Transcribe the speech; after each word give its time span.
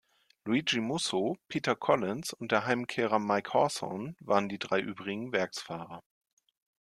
Luigi 0.47 0.79
Musso, 0.79 1.37
Peter 1.47 1.75
Collins 1.75 2.33
und 2.33 2.51
der 2.51 2.65
Heimkehrer 2.65 3.19
Mike 3.19 3.53
Hawthorn 3.53 4.15
waren 4.21 4.49
die 4.49 4.57
drei 4.57 4.79
übrigen 4.81 5.31
Werksfahrer. 5.31 6.01